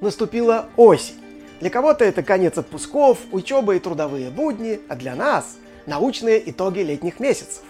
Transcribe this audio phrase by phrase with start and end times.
[0.00, 1.16] Наступила осень.
[1.60, 7.18] Для кого-то это конец отпусков, учеба и трудовые будни, а для нас– научные итоги летних
[7.18, 7.62] месяцев.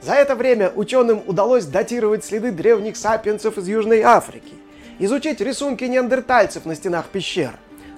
[0.00, 4.52] За это время ученым удалось датировать следы древних сапиенсов из Южной Африки,
[5.00, 7.52] изучить рисунки неандертальцев на стенах пещер,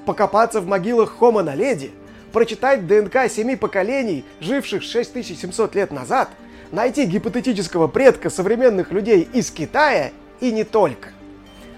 [0.06, 1.90] покопаться в могилах Homo naledi,
[2.32, 6.30] прочитать ДНК семи поколений, живших 6700 лет назад,
[6.72, 11.10] найти гипотетического предка современных людей из Китая и не только.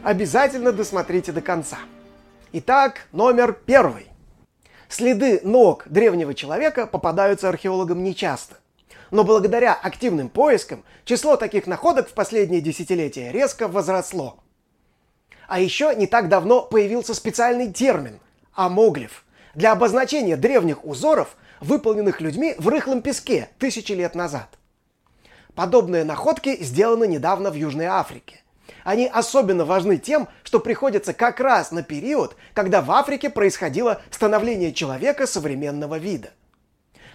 [0.09, 1.77] Обязательно досмотрите до конца.
[2.53, 4.07] Итак, номер первый.
[4.89, 8.57] Следы ног древнего человека попадаются археологам нечасто.
[9.11, 14.39] Но благодаря активным поискам число таких находок в последние десятилетия резко возросло.
[15.47, 18.19] А еще не так давно появился специальный термин–
[18.55, 24.49] амоглиф– для обозначения древних узоров, выполненных людьми в рыхлом песке тысячи лет назад.
[25.55, 28.43] Подобные находки сделаны недавно в Южной Африке.
[28.89, 34.73] Они особенно важны тем, что приходятся как раз на период, когда в Африке происходило становление
[34.73, 36.31] человека современного вида.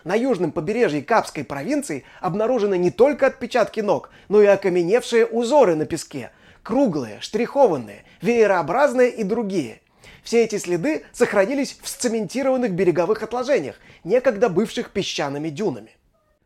[0.04, 5.88] На южном побережье Капской провинции обнаружены не только отпечатки ног, но и окаменевшие узоры на
[5.88, 6.30] песке,
[6.62, 9.82] круглые, штрихованные, веерообразные и другие.
[10.22, 15.98] Все эти следы сохранились в сцементированных береговых отложениях, некогда бывших песчаными дюнами.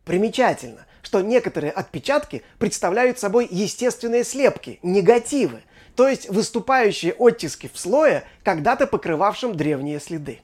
[0.05, 5.63] Примечательно, что некоторые отпечатки представляют собой естественные слепки, негативы,
[5.95, 10.41] то есть выступающие оттиски в слое, когда-то покрывавшем древние следы.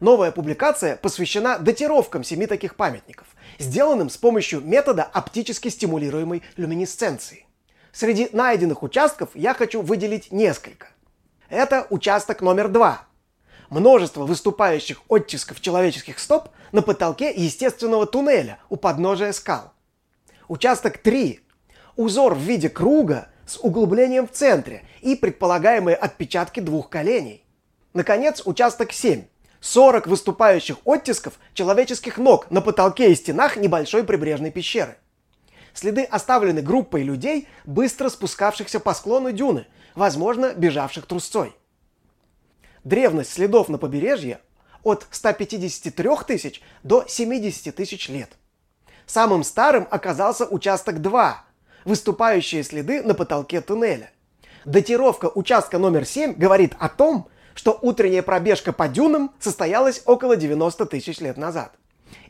[0.00, 3.26] Новая публикация посвящена датировкам семи таких памятников,
[3.58, 7.44] сделанным с помощью метода оптически стимулируемой люминесценции.
[7.92, 10.86] Среди найденных участков я хочу выделить несколько.
[11.50, 13.06] Это участок номер два.
[13.72, 19.72] Множество выступающих оттисков человеческих стоп на потолке естественного туннеля у подножия скал.
[20.46, 21.40] Участок 3.
[21.96, 27.46] Узор в виде круга с углублением в центре и предполагаемые отпечатки двух коленей.
[27.94, 29.24] Наконец, участок 7.
[29.62, 34.98] 40 выступающих оттисков человеческих ног на потолке и стенах небольшой прибрежной пещеры.
[35.72, 41.54] Следы оставлены группой людей, быстро спускавшихся по склону дюны, возможно, бежавших трусцой.
[42.84, 44.40] Древность следов на побережье
[44.82, 48.30] от 153 тысяч до 70 тысяч лет.
[49.06, 51.44] Самым старым оказался участок 2,
[51.84, 54.10] выступающие следы на потолке туннеля.
[54.64, 60.86] Датировка участка номер 7 говорит о том, что утренняя пробежка по дюнам состоялась около 90
[60.86, 61.74] тысяч лет назад.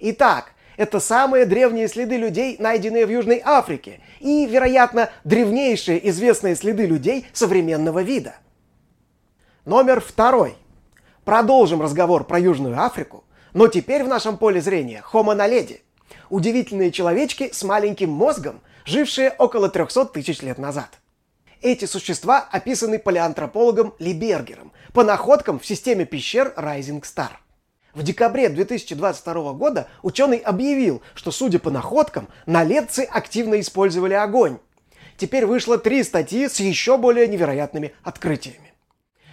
[0.00, 6.86] Итак, это самые древние следы людей, найденные в Южной Африке, и, вероятно, древнейшие известные следы
[6.86, 8.34] людей современного вида.
[9.64, 10.56] Номер второй.
[11.24, 13.22] Продолжим разговор про Южную Африку,
[13.54, 15.82] но теперь в нашем поле зрения Homo naledi–
[16.30, 20.98] удивительные человечки с маленьким мозгом, жившие около 300 тысяч лет назад.
[21.60, 27.30] Эти существа описаны палеантропологом Либергером по находкам в системе пещер Rising Star.
[27.94, 34.58] В декабре 2022 года ученый объявил, что, судя по находкам, налетцы активно использовали огонь.
[35.16, 38.71] Теперь вышло три статьи с еще более невероятными открытиями.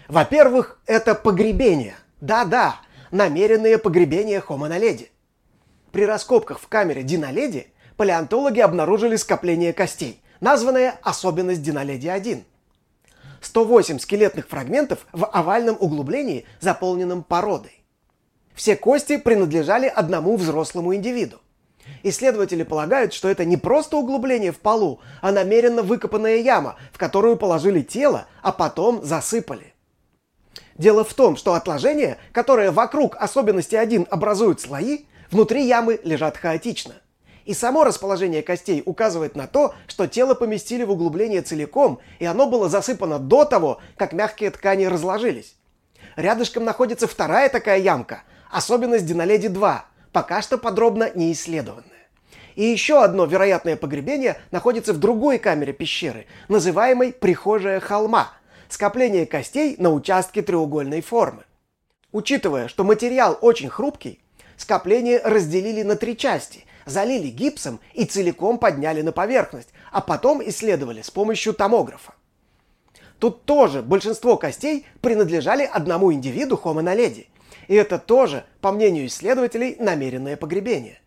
[0.10, 1.96] Во-первых, это погребение.
[2.20, 2.78] Да-да,
[3.12, 5.10] намеренные погребения Homo naledi.
[5.92, 12.44] При раскопках в камере Диналеди палеонтологи обнаружили скопление костей– названная особенность Диноледи-1.
[13.42, 17.84] 108 скелетных фрагментов в овальном углублении, заполненном породой.
[18.56, 21.40] Все кости принадлежали одному взрослому индивиду.
[22.02, 27.38] Исследователи полагают, что это не просто углубление в полу, а намеренно выкопанная яма, в которую
[27.38, 29.76] положили тело, а потом засыпали.
[30.80, 36.96] Дело в том, что отложения, которые вокруг особенности 1 образуют слои, внутри ямы лежат хаотично–
[37.50, 42.46] и само расположение костей указывает на то, что тело поместили в углубление целиком, и оно
[42.46, 45.56] было засыпано до того, как мягкие ткани разложились.
[46.16, 49.80] Рядышком находится вторая такая ямка, особенность Диноледи-2,
[50.12, 52.08] пока что подробно не исследованная.
[52.54, 58.30] И еще одно вероятное погребение находится в другой камере пещеры, называемой «прихожая холма»,
[58.70, 61.44] скопление костей на участке треугольной формы.
[62.12, 64.20] Учитывая, что материал очень хрупкий,
[64.58, 71.02] скопление разделили на три части, залили гипсом и целиком подняли на поверхность, а потом исследовали
[71.02, 72.14] с помощью томографа.
[73.20, 77.28] Тут тоже большинство костей принадлежали одному индивиду Homo naledi.
[77.68, 81.00] И это тоже, по мнению исследователей, намеренное погребение.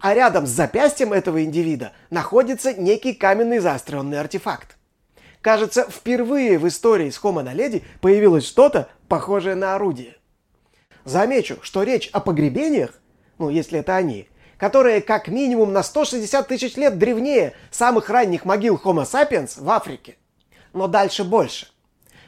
[0.00, 4.77] А рядом с запястьем этого индивида находится некий каменный заостренный артефакт.
[5.42, 10.16] Кажется, впервые в истории с Homo naledi появилось что-то похожее на орудие.
[11.04, 13.00] Замечу, что речь о погребениях,
[13.38, 18.80] ну, если это они, которые как минимум на 160 тысяч лет древнее самых ранних могил
[18.82, 20.16] Homo sapiens в Африке.
[20.72, 21.68] Но дальше больше.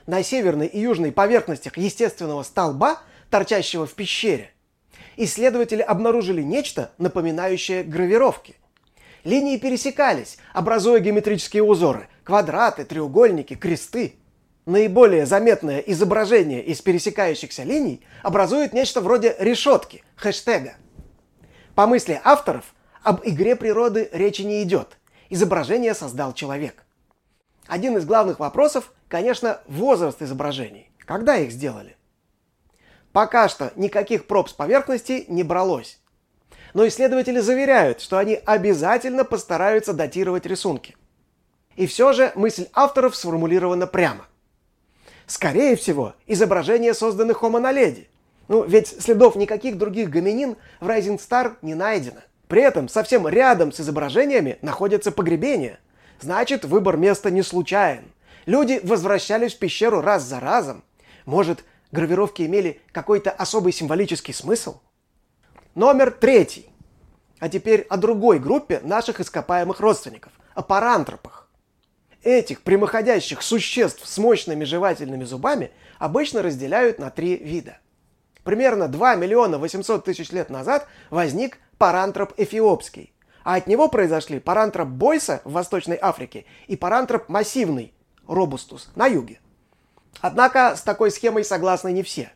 [0.06, 4.50] на северной и южной поверхностях естественного столба, торчащего в пещере,
[5.16, 8.56] исследователи обнаружили нечто, напоминающее гравировки.
[9.22, 14.14] Линии пересекались, образуя геометрические узоры– квадраты, треугольники, кресты.
[14.64, 20.74] Наиболее заметное изображение из пересекающихся линий образует нечто вроде решетки, хэштега.
[21.74, 22.72] По мысли авторов,
[23.02, 24.96] об игре природы речи не идет.
[25.28, 26.84] Изображение создал человек.
[27.66, 30.92] Один из главных вопросов, конечно, возраст изображений.
[31.00, 31.96] Когда их сделали?
[33.10, 35.98] Пока что никаких проб с поверхности не бралось.
[36.74, 40.94] Но исследователи заверяют, что они обязательно постараются датировать рисунки.
[41.80, 44.26] И все же мысль авторов сформулирована прямо.
[45.26, 48.06] Скорее всего, изображение созданы Homo naledi.
[48.48, 52.20] Ну, ведь следов никаких других гоминин в Rising Star не найдено.
[52.48, 55.80] При этом совсем рядом с изображениями находятся погребения.
[56.20, 58.12] Значит, выбор места не случайен.
[58.44, 60.84] Люди возвращались в пещеру раз за разом.
[61.24, 64.80] Может, гравировки имели какой-то особый символический смысл?
[65.74, 66.68] Номер третий.
[67.38, 71.46] А теперь о другой группе наших ископаемых родственников, о парантропах.
[72.22, 77.78] Этих прямоходящих существ с мощными жевательными зубами обычно разделяют на три вида.
[78.44, 83.12] Примерно 2 миллиона 800 тысяч лет назад возник парантроп эфиопский,
[83.42, 87.94] а от него произошли парантроп бойса в Восточной Африке и парантроп массивный
[88.26, 89.40] робустус на юге.
[90.20, 92.30] Однако с такой схемой согласны не все.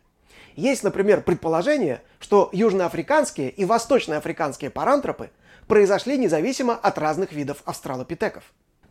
[0.57, 5.31] Есть, например, предположение, что южноафриканские и восточноафриканские парантропы
[5.67, 8.45] произошли независимо от разных видов австралопитеков.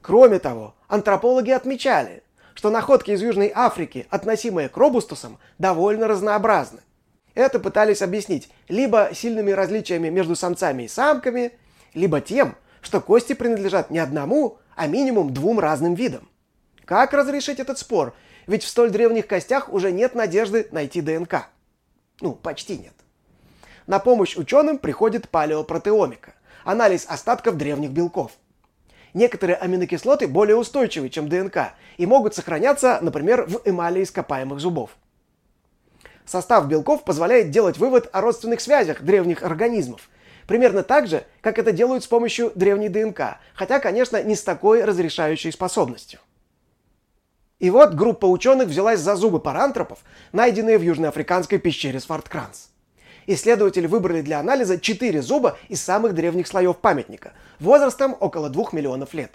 [0.03, 2.23] Кроме того, антропологи отмечали,
[2.55, 6.81] что находки из Южной Африки, относимые к робустусам, довольно разнообразны.
[7.35, 11.53] Это пытались объяснить либо сильными различиями между самцами и самками,
[11.93, 16.27] либо тем, что кости принадлежат не одному, а минимум двум разным видам.
[16.83, 18.13] Как разрешить этот спор?
[18.45, 21.47] Ведь в столь древних костях уже нет надежды найти ДНК.
[22.19, 22.93] Ну, почти нет.
[23.87, 26.33] На помощь ученым приходит палеопротеомика–
[26.65, 28.33] анализ остатков древних белков–
[29.13, 34.91] некоторые аминокислоты более устойчивы, чем ДНК, и могут сохраняться, например, в эмали ископаемых зубов.
[36.25, 40.09] Состав белков позволяет делать вывод о родственных связях древних организмов,
[40.47, 44.83] примерно так же, как это делают с помощью древней ДНК, хотя, конечно, не с такой
[44.83, 46.19] разрешающей способностью.
[47.59, 49.99] И вот группа ученых взялась за зубы парантропов,
[50.31, 52.72] найденные в южноафриканской пещере Сварткранс
[53.27, 59.13] исследователи выбрали для анализа 4 зуба из самых древних слоев памятника, возрастом около 2 миллионов
[59.13, 59.31] лет.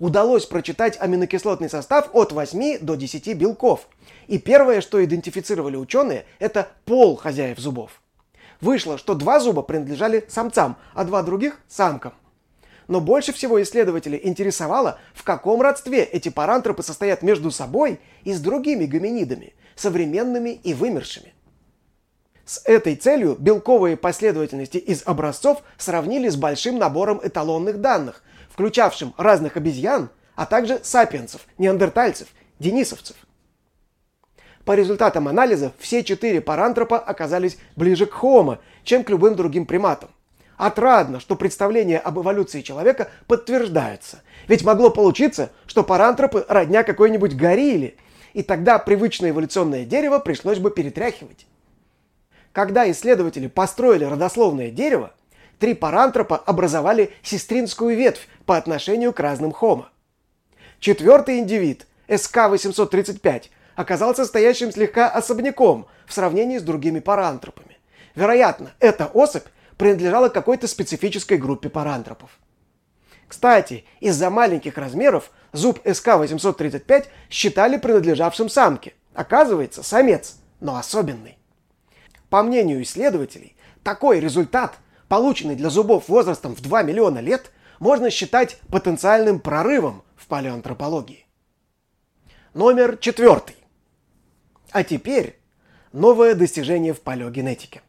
[0.00, 3.88] Удалось прочитать аминокислотный состав от 8 до 10 белков.
[4.26, 8.00] И первое, что идентифицировали ученые, это пол хозяев зубов.
[8.60, 12.14] Вышло, что два зуба принадлежали самцам, а два других– самкам.
[12.88, 18.40] Но больше всего исследователей интересовало, в каком родстве эти парантропы состоят между собой и с
[18.40, 21.33] другими гоминидами, современными и вымершими.
[22.44, 29.56] С этой целью белковые последовательности из образцов сравнили с большим набором эталонных данных, включавшим разных
[29.56, 33.16] обезьян, а также сапиенсов, неандертальцев, денисовцев.
[34.66, 40.10] По результатам анализа все четыре парантропа оказались ближе к Homo, чем к любым другим приматам.
[40.56, 44.22] Отрадно, что представления об эволюции человека подтверждаются.
[44.48, 47.96] Ведь могло получиться, что парантропы родня какой-нибудь горилле,
[48.34, 51.46] и тогда привычное эволюционное дерево пришлось бы перетряхивать.
[52.54, 55.12] Когда исследователи построили родословное дерево,
[55.58, 59.90] три парантропа образовали сестринскую ветвь по отношению к разным хомо.
[60.78, 67.76] Четвертый индивид, СК-835, оказался стоящим слегка особняком в сравнении с другими парантропами.
[68.14, 69.46] Вероятно, эта особь
[69.76, 72.38] принадлежала какой-то специфической группе парантропов.
[73.26, 78.94] Кстати, из-за маленьких размеров зуб СК-835 считали принадлежавшим самке.
[79.12, 81.36] Оказывается, самец, но особенный.
[82.34, 88.58] По мнению исследователей, такой результат, полученный для зубов возрастом в 2 миллиона лет, можно считать
[88.72, 91.26] потенциальным прорывом в палеоантропологии.
[92.52, 93.54] Номер четвертый.
[94.72, 95.38] А теперь
[95.92, 97.82] новое достижение в палеогенетике.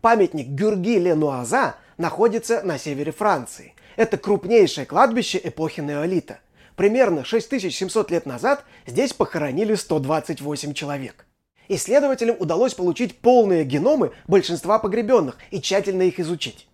[0.00, 3.74] Памятник Гюрги Ленуаза находится на севере Франции.
[3.96, 6.38] Это крупнейшее кладбище эпохи неолита.
[6.76, 11.26] Примерно 6700 лет назад здесь похоронили 128 человек
[11.70, 16.66] исследователям удалось получить полные геномы большинства погребенных и тщательно их изучить.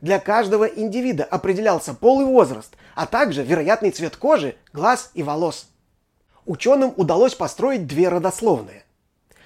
[0.00, 5.68] Для каждого индивида определялся пол и возраст, а также вероятный цвет кожи, глаз и волос.
[6.46, 8.84] Ученым удалось построить две родословные.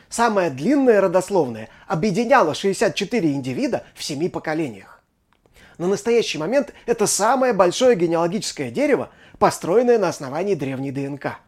[0.09, 5.03] Самая длинная родословная объединяла 64 индивида в семи поколениях.
[5.79, 11.39] На настоящий момент это самое большое генеалогическое дерево, построенное на основании древней ДНК.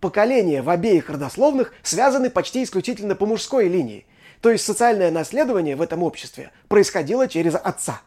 [0.00, 4.06] Поколения в обеих родословных связаны почти исключительно по мужской линии,
[4.40, 8.00] то есть социальное наследование в этом обществе происходило через отца.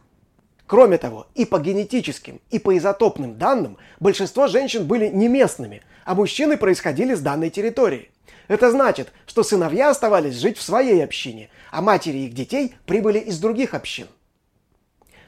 [0.66, 6.14] Кроме того, и по генетическим, и по изотопным данным большинство женщин были не местными, а
[6.14, 8.10] мужчины происходили с данной территории.
[8.48, 13.38] Это значит, что сыновья оставались жить в своей общине, а матери их детей прибыли из
[13.38, 14.06] других общин.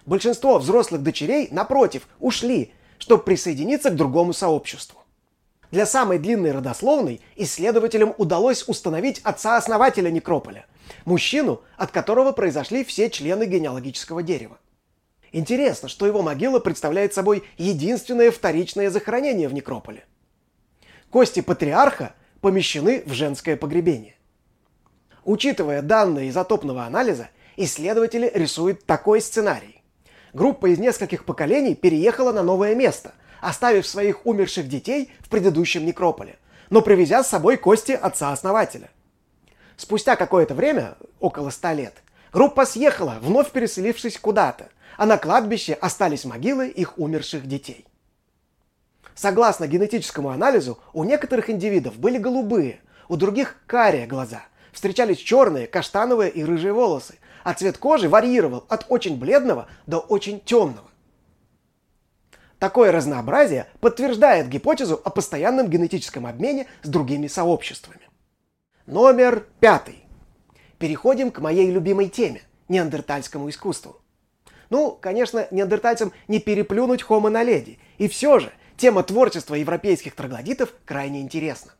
[0.06, 5.03] Большинство взрослых дочерей, напротив, ушли, чтобы присоединиться к другому сообществу.
[5.74, 10.66] Для самой длинной родословной исследователям удалось установить отца-основателя некрополя,
[11.04, 14.56] мужчину, от которого произошли все члены генеалогического дерева.
[15.32, 20.04] Интересно, что его могила представляет собой единственное вторичное захоронение в некрополе.
[21.10, 24.14] Кости патриарха помещены в женское погребение.
[25.24, 29.82] Учитывая данные изотопного анализа, исследователи рисуют такой сценарий.
[30.34, 33.14] Группа из нескольких поколений переехала на новое место,
[33.44, 36.38] оставив своих умерших детей в предыдущем некрополе,
[36.70, 38.90] но привезя с собой кости отца-основателя.
[39.76, 41.94] Спустя какое-то время, около ста лет,
[42.32, 47.84] группа съехала, вновь переселившись куда-то, а на кладбище остались могилы их умерших детей.
[49.14, 56.30] Согласно генетическому анализу, у некоторых индивидов были голубые, у других карие глаза, встречались черные, каштановые
[56.30, 60.88] и рыжие волосы, а цвет кожи варьировал от очень бледного до очень темного.
[62.64, 68.00] Такое разнообразие подтверждает гипотезу о постоянном генетическом обмене с другими сообществами.
[68.86, 70.06] Номер пятый.
[70.78, 72.40] Переходим к моей любимой теме–
[72.70, 74.00] неандертальскому искусству.
[74.70, 81.20] Ну, конечно, неандертальцам не переплюнуть на леди, и все же тема творчества европейских троглодитов крайне
[81.20, 81.72] интересна.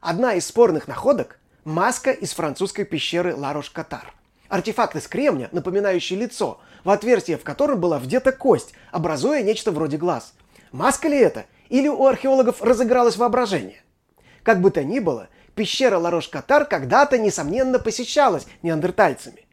[0.00, 4.14] Одна из спорных находок– маска из французской пещеры Ларош-Катар.
[4.48, 9.96] Артефакт из кремня, напоминающий лицо, в отверстие в котором была вдета кость, образуя нечто вроде
[9.96, 10.34] глаз.
[10.72, 11.46] Маска ли это?
[11.68, 13.82] Или у археологов разыгралось воображение?
[14.42, 19.46] Как бы то ни было, пещера Ларош-Катар когда-то, несомненно, посещалась неандертальцами.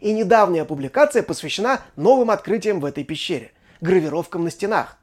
[0.00, 4.96] И недавняя публикация посвящена новым открытиям в этой пещере– гравировкам на стенах.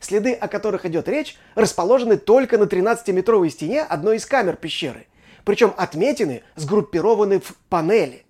[0.00, 5.06] Следы, о которых идет речь, расположены только на 13-метровой стене одной из камер пещеры.
[5.44, 8.23] Причем отметины сгруппированы в панели.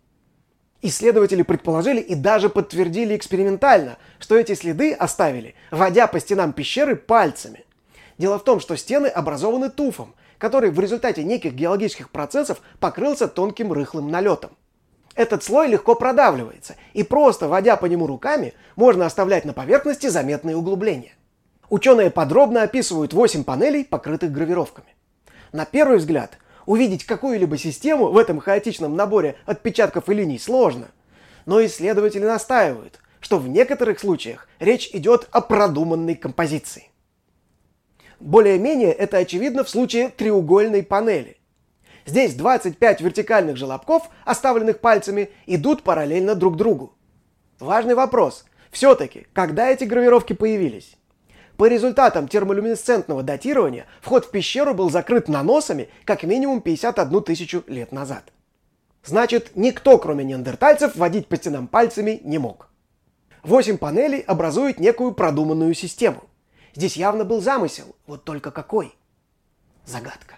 [0.86, 7.64] Исследователи предположили и даже подтвердили экспериментально, что эти следы оставили, водя по стенам пещеры пальцами.
[8.18, 13.72] Дело в том, что стены образованы туфом, который в результате неких геологических процессов покрылся тонким
[13.72, 14.50] рыхлым налетом.
[15.14, 20.54] Этот слой легко продавливается, и просто водя по нему руками, можно оставлять на поверхности заметные
[20.54, 21.14] углубления.
[21.70, 24.88] Ученые подробно описывают 8 панелей, покрытых гравировками.
[25.50, 30.88] На первый взгляд, Увидеть какую-либо систему в этом хаотичном наборе отпечатков и линий сложно.
[31.46, 36.90] Но исследователи настаивают, что в некоторых случаях речь идет о продуманной композиции.
[38.18, 41.36] Более-менее это очевидно в случае треугольной панели.
[42.06, 46.94] Здесь 25 вертикальных желобков, оставленных пальцами, идут параллельно друг другу.
[47.58, 48.44] Важный вопрос.
[48.70, 50.96] Все-таки, когда эти гравировки появились?
[51.56, 57.92] По результатам термолюминесцентного датирования вход в пещеру был закрыт наносами как минимум 51 тысячу лет
[57.92, 58.32] назад.
[59.04, 62.70] Значит, никто, кроме неандертальцев, водить по стенам пальцами не мог.
[63.42, 66.24] Восемь панелей образуют некую продуманную систему.
[66.74, 68.96] Здесь явно был замысел, вот только какой?
[69.84, 70.36] Загадка.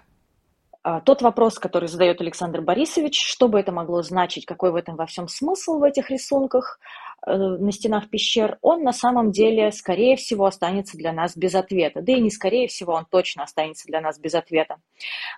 [0.83, 4.97] А, тот вопрос, который задает Александр Борисович, что бы это могло значить, какой в этом
[4.97, 6.79] во всем смысл в этих рисунках,
[7.25, 12.01] на стенах пещер, он на самом деле, скорее всего, останется для нас без ответа.
[12.03, 14.77] Да и не скорее всего, он точно останется для нас без ответа.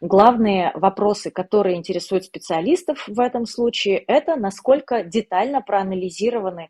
[0.00, 6.68] Главные вопросы, которые интересуют специалистов в этом случае, это насколько детально проанализированы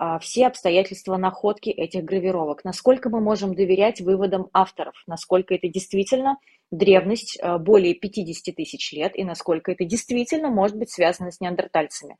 [0.00, 6.36] а, все обстоятельства находки этих гравировок, насколько мы можем доверять выводам авторов, насколько это действительно
[6.70, 12.16] древность а, более 50 тысяч лет и насколько это действительно может быть связано с неандертальцами.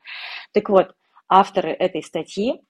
[0.53, 0.95] Так вот,
[1.29, 2.63] авторы этой статьи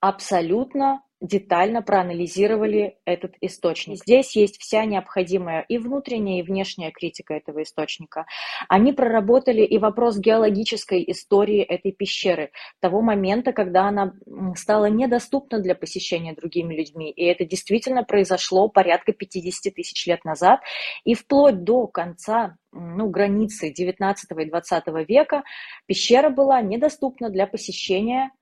[0.00, 3.98] абсолютно детально проанализировали этот источник.
[3.98, 8.26] Здесь есть вся необходимая и внутренняя, и внешняя критика этого источника.
[8.68, 14.12] Они проработали и вопрос геологической истории этой пещеры, того момента, когда она
[14.56, 17.10] стала недоступна для посещения другими людьми.
[17.10, 20.60] И это действительно произошло порядка 50 тысяч лет назад.
[21.04, 25.44] И вплоть до конца ну, границы 19 и 20 века
[25.86, 28.32] пещера была недоступна для посещения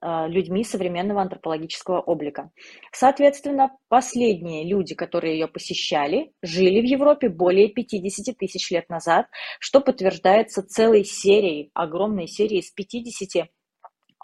[0.00, 2.50] людьми современного антропологического облика.
[2.92, 9.26] Соответственно, последние люди, которые ее посещали, жили в Европе более 50 тысяч лет назад,
[9.58, 13.48] что подтверждается целой серией, огромной серией из 50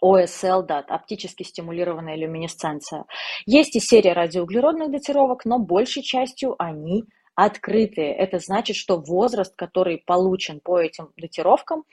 [0.03, 3.05] OSL дат, оптически стимулированная люминесценция.
[3.47, 8.15] Есть и серия радиоуглеродных датировок, но большей частью они открытые.
[8.15, 11.85] Это значит, что возраст, который получен по этим датировкам,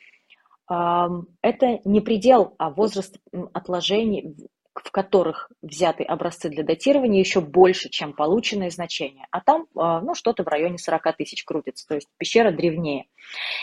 [0.67, 3.17] это не предел, а возраст
[3.53, 4.35] отложений,
[4.73, 9.25] в которых взяты образцы для датирования еще больше, чем полученные значения.
[9.31, 13.05] А там а, ну, что-то в районе 40 тысяч крутится, то есть пещера древнее.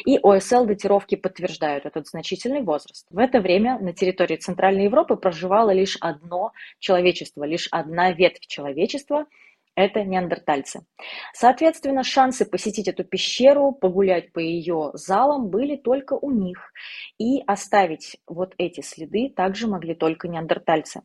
[0.06, 3.06] И ОСЛ-датировки подтверждают этот значительный возраст.
[3.10, 9.26] В это время на территории Центральной Европы проживало лишь одно человечество, лишь одна ветвь человечества–
[9.74, 10.84] это неандертальцы.
[11.32, 16.72] Соответственно, шансы посетить эту пещеру, погулять по ее залам были только у них.
[17.18, 21.02] И оставить вот эти следы также могли только неандертальцы.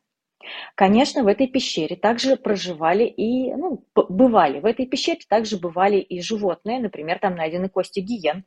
[0.76, 6.22] Конечно, в этой пещере также проживали и, ну, бывали, в этой пещере также бывали и
[6.22, 8.46] животные, например, там найдены кости гиен,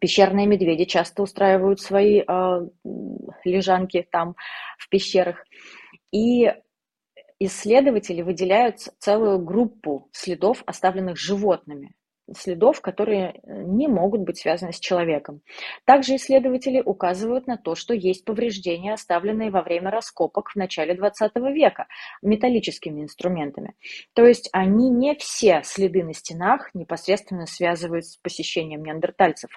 [0.00, 2.68] Пещерные медведи часто устраивают свои э,
[3.44, 4.36] лежанки там
[4.78, 5.44] в пещерах.
[6.10, 6.52] И
[7.46, 11.94] исследователи выделяют целую группу следов, оставленных животными,
[12.36, 15.42] следов, которые э, не могут быть связаны с человеком.
[15.84, 21.32] Также исследователи указывают на то, что есть повреждения, оставленные во время раскопок в начале 20
[21.52, 21.86] века
[22.22, 23.74] металлическими инструментами.
[24.14, 29.50] То есть они не все следы на стенах непосредственно связывают с посещением неандертальцев.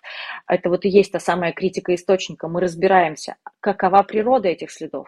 [0.48, 2.48] Это вот и есть та самая критика источника.
[2.48, 5.08] Мы разбираемся, какова природа этих следов.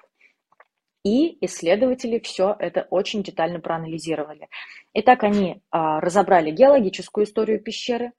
[1.03, 4.47] И исследователи все это очень детально проанализировали.
[4.93, 8.11] Итак, они а, разобрали геологическую историю пещеры,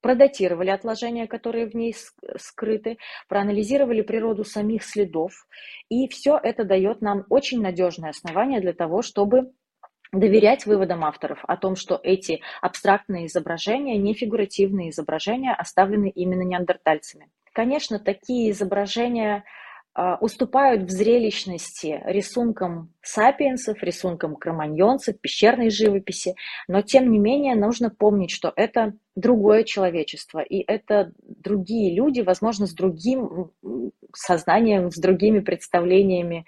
[0.00, 1.94] продатировали отложения, которые в ней
[2.36, 2.98] скрыты,
[3.28, 5.32] проанализировали природу самих следов.
[5.88, 9.52] И все это дает нам очень надежное основание для того, чтобы
[10.12, 17.30] доверять выводам авторов о том, что эти абстрактные изображения, не фигуративные изображения, оставлены именно неандертальцами.
[17.52, 19.44] Конечно, такие изображения
[20.20, 26.34] уступают в зрелищности рисункам сапиенсов, рисункам кроманьонцев, пещерной живописи,
[26.66, 32.66] но тем не менее нужно помнить, что это другое человечество, и это другие люди, возможно,
[32.66, 33.50] с другим
[34.14, 36.46] сознанием, с другими представлениями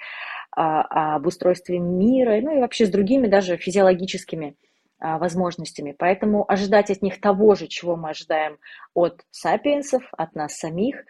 [0.57, 4.57] а, об устройстве мира, ну и вообще с другими даже физиологическими
[4.99, 5.95] а, возможностями.
[5.99, 8.59] Поэтому ожидать от них того же, чего мы ожидаем
[8.95, 11.05] от сапиенсов, от нас самих,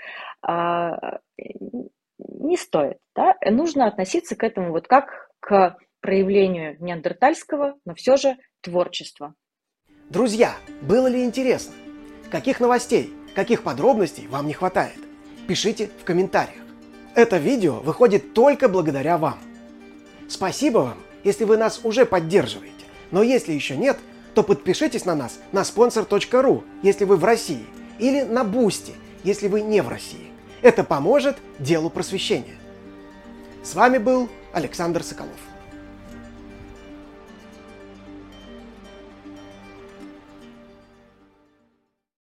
[2.18, 2.98] не стоит.
[3.14, 3.36] Да?
[3.44, 9.34] Нужно относиться к этому вот как к проявлению неандертальского, но все же творчества.
[10.10, 11.74] Друзья, было ли интересно?
[12.30, 14.98] Каких новостей, каких подробностей вам не хватает?
[15.48, 16.62] Пишите в комментариях.
[17.14, 19.38] Это видео выходит только благодаря вам.
[20.28, 22.74] Спасибо вам, если вы нас уже поддерживаете.
[23.10, 23.98] Но если еще нет,
[24.34, 27.64] то подпишитесь на нас на sponsor.ru, если вы в России,
[27.98, 30.33] или на Бусти, если вы не в России.
[30.64, 32.56] Это поможет делу просвещения.
[33.62, 35.32] С вами был Александр Соколов.